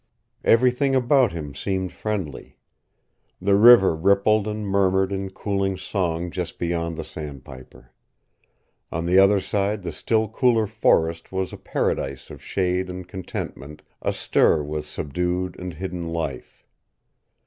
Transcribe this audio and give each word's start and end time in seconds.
Everything 0.43 0.95
about 0.95 1.31
him 1.31 1.53
seemed 1.53 1.91
friendly. 1.93 2.57
The 3.39 3.53
river 3.55 3.95
rippled 3.95 4.47
and 4.47 4.65
murmured 4.65 5.11
in 5.11 5.29
cooling 5.29 5.77
song 5.77 6.31
just 6.31 6.57
beyond 6.57 6.97
the 6.97 7.03
sandpiper. 7.03 7.91
On 8.91 9.05
the 9.05 9.19
other 9.19 9.39
side 9.39 9.83
the 9.83 9.91
still 9.91 10.27
cooler 10.27 10.65
forest 10.65 11.31
was 11.31 11.53
a 11.53 11.57
paradise 11.57 12.31
of 12.31 12.41
shade 12.41 12.89
and 12.89 13.07
contentment, 13.07 13.83
astir 14.01 14.63
with 14.63 14.87
subdued 14.87 15.55
and 15.59 15.75
hidden 15.75 16.11
life. 16.11 16.65